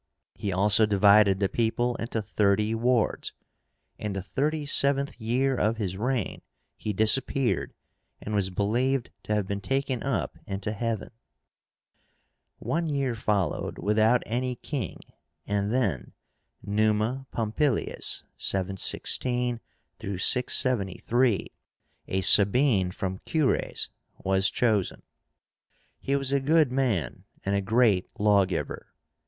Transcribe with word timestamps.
He 0.33 0.51
also 0.51 0.87
divided 0.87 1.39
the 1.39 1.47
people 1.47 1.95
into 1.97 2.23
thirty 2.23 2.73
wards. 2.73 3.33
In 3.99 4.13
the 4.13 4.23
thirty 4.23 4.65
seventh 4.65 5.21
year 5.21 5.55
of 5.55 5.77
his 5.77 5.95
reign 5.95 6.41
he 6.75 6.91
disappeared, 6.91 7.75
and 8.19 8.33
was 8.33 8.49
believed 8.49 9.11
to 9.21 9.35
have 9.35 9.45
been 9.45 9.61
taken 9.61 10.01
up 10.01 10.39
into 10.47 10.71
heaven. 10.71 11.11
One 12.57 12.87
year 12.87 13.13
followed 13.13 13.77
without 13.77 14.23
any 14.25 14.55
king, 14.55 15.01
and 15.45 15.71
then 15.71 16.13
NUMA 16.63 17.27
POMPILIUS(716 17.31 18.79
673), 18.79 21.51
a 22.07 22.21
Sabine 22.21 22.89
from 22.89 23.19
Cures, 23.25 23.89
was 24.17 24.49
chosen. 24.49 25.03
He 25.99 26.15
was 26.15 26.31
a 26.33 26.39
good 26.39 26.71
man, 26.71 27.25
and 27.45 27.55
a 27.55 27.61
great 27.61 28.09
lawgiver. 28.19 28.87